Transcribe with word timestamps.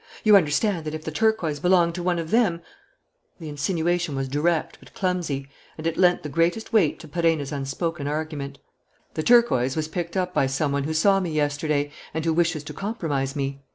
You 0.23 0.35
understand 0.35 0.83
that, 0.85 0.95
if 0.95 1.03
the 1.03 1.11
turquoise 1.11 1.59
belonged 1.59 1.93
to 1.93 2.01
one 2.01 2.17
of 2.17 2.31
them" 2.31 2.63
The 3.39 3.49
insinuation 3.49 4.15
was 4.15 4.27
direct, 4.27 4.79
but 4.79 4.95
clumsy; 4.95 5.47
and 5.77 5.85
it 5.85 5.95
lent 5.95 6.23
the 6.23 6.27
greatest 6.27 6.73
weight 6.73 6.99
to 7.01 7.07
Perenna's 7.07 7.51
unspoken 7.51 8.07
argument: 8.07 8.57
"The 9.13 9.21
turquoise 9.21 9.75
was 9.75 9.87
picked 9.87 10.17
up 10.17 10.33
by 10.33 10.47
some 10.47 10.71
one 10.71 10.85
who 10.85 10.93
saw 10.95 11.19
me 11.19 11.29
yesterday 11.29 11.91
and 12.15 12.25
who 12.25 12.33
wishes 12.33 12.63
to 12.63 12.73
compromise 12.73 13.35
me. 13.35 13.61